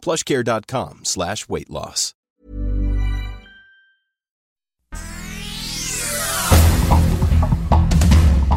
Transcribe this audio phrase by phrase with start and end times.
[0.00, 2.14] plushcare.com slash weight loss.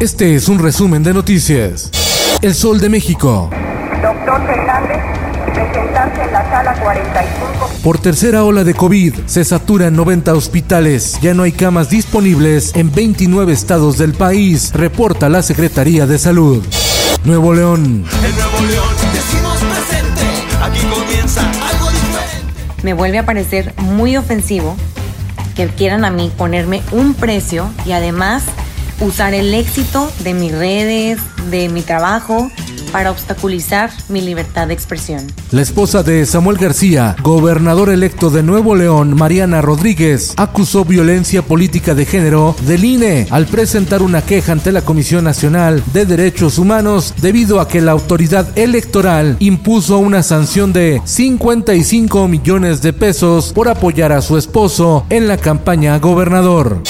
[0.03, 1.89] Este es un resumen de noticias.
[2.41, 3.49] El Sol de México.
[4.01, 5.01] Doctor Fernández,
[5.45, 7.70] presentarse en la sala 45.
[7.81, 11.17] Por tercera ola de COVID, se saturan 90 hospitales.
[11.21, 16.62] Ya no hay camas disponibles en 29 estados del país, reporta la Secretaría de Salud.
[17.23, 18.03] Nuevo León.
[18.25, 20.25] En Nuevo León decimos presente,
[20.62, 21.02] aquí diferente.
[22.83, 24.75] Me vuelve a parecer muy ofensivo
[25.55, 28.43] que quieran a mí ponerme un precio y además
[28.99, 32.51] usar el éxito de mis redes, de mi trabajo,
[32.94, 35.26] para obstaculizar mi libertad de expresión.
[35.52, 41.96] La esposa de Samuel García, gobernador electo de Nuevo León, Mariana Rodríguez, acusó violencia política
[41.96, 47.16] de género del INE al presentar una queja ante la Comisión Nacional de Derechos Humanos
[47.20, 53.70] debido a que la autoridad electoral impuso una sanción de 55 millones de pesos por
[53.70, 56.84] apoyar a su esposo en la campaña a gobernador.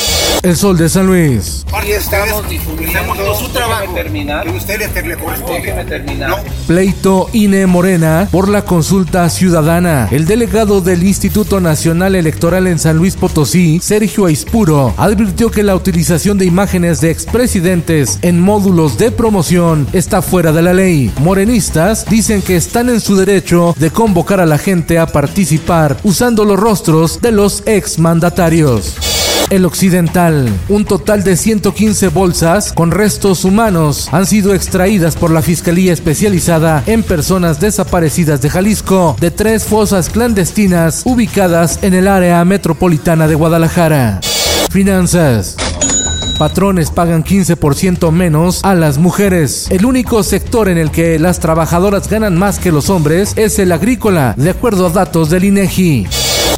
[0.44, 1.66] El Sol de San Luis.
[1.88, 3.94] Y estamos difundiendo su trabajo.
[3.94, 4.44] terminar.
[4.44, 5.72] Que usted le, corresponde.
[5.85, 6.30] Terminar.
[6.31, 6.38] No.
[6.67, 10.09] Pleito INE Morena por la consulta ciudadana.
[10.11, 15.77] El delegado del Instituto Nacional Electoral en San Luis Potosí, Sergio Aispuro, advirtió que la
[15.77, 21.09] utilización de imágenes de expresidentes en módulos de promoción está fuera de la ley.
[21.19, 26.44] Morenistas dicen que están en su derecho de convocar a la gente a participar usando
[26.44, 29.12] los rostros de los exmandatarios.
[29.49, 30.49] El Occidental.
[30.69, 36.84] Un total de 115 bolsas con restos humanos han sido extraídas por la Fiscalía Especializada
[36.85, 43.35] en Personas Desaparecidas de Jalisco de tres fosas clandestinas ubicadas en el área metropolitana de
[43.35, 44.19] Guadalajara.
[44.72, 45.56] Finanzas.
[46.38, 49.68] Patrones pagan 15% menos a las mujeres.
[49.69, 53.72] El único sector en el que las trabajadoras ganan más que los hombres es el
[53.72, 56.07] agrícola, de acuerdo a datos del INEGI.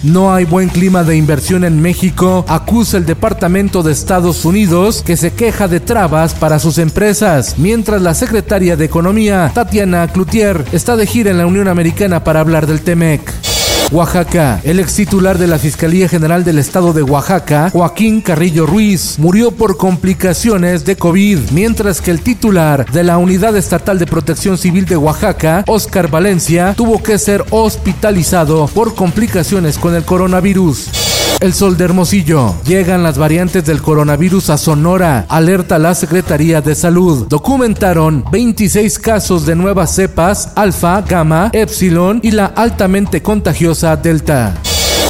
[0.06, 5.18] No hay buen clima de inversión en México, acusa el Departamento de Estados Unidos que
[5.18, 10.96] se queja de trabas para sus empresas, mientras la secretaria de Economía, Tatiana Cloutier, está
[10.96, 13.65] de gira en la Unión Americana para hablar del TEMEC.
[13.92, 14.60] Oaxaca.
[14.64, 19.52] El ex titular de la Fiscalía General del Estado de Oaxaca, Joaquín Carrillo Ruiz, murió
[19.52, 24.86] por complicaciones de COVID, mientras que el titular de la Unidad Estatal de Protección Civil
[24.86, 31.05] de Oaxaca, Oscar Valencia, tuvo que ser hospitalizado por complicaciones con el coronavirus.
[31.42, 32.56] El sol de Hermosillo.
[32.66, 35.26] Llegan las variantes del coronavirus a Sonora.
[35.28, 37.28] Alerta la Secretaría de Salud.
[37.28, 44.56] Documentaron 26 casos de nuevas cepas, alfa, gamma, epsilon y la altamente contagiosa delta.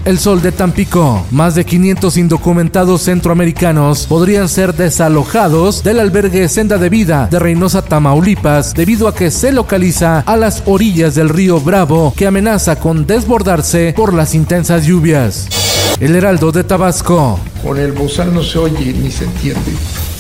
[0.04, 1.26] El sol de Tampico.
[1.32, 7.84] Más de 500 indocumentados centroamericanos podrían ser desalojados del albergue Senda de Vida de Reynosa,
[7.84, 13.06] Tamaulipas, debido a que se localiza a las orillas del río Bravo, que amenaza con
[13.06, 15.65] desbordarse por las intensas lluvias.
[16.00, 17.40] El Heraldo de Tabasco.
[17.64, 19.72] Con el bozal no se oye ni se entiende.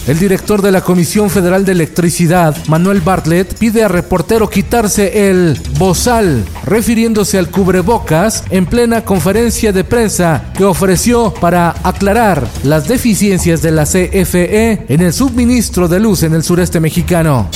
[0.07, 5.59] El director de la Comisión Federal de Electricidad, Manuel Bartlett, pide a reportero quitarse el
[5.79, 13.63] bozal, refiriéndose al cubrebocas en plena conferencia de prensa que ofreció para aclarar las deficiencias
[13.63, 17.49] de la CFE en el suministro de luz en el sureste mexicano.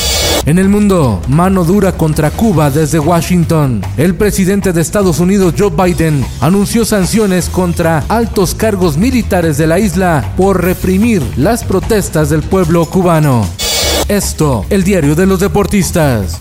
[0.45, 3.81] En el mundo, mano dura contra Cuba desde Washington.
[3.97, 9.79] El presidente de Estados Unidos, Joe Biden, anunció sanciones contra altos cargos militares de la
[9.79, 13.45] isla por reprimir las protestas del pueblo cubano.
[14.07, 16.39] Esto, el diario de los deportistas.